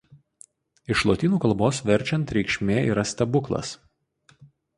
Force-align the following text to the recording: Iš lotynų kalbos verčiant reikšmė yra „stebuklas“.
Iš 0.95 1.03
lotynų 1.09 1.39
kalbos 1.43 1.81
verčiant 1.89 2.33
reikšmė 2.37 2.79
yra 2.95 3.05
„stebuklas“. 3.11 3.77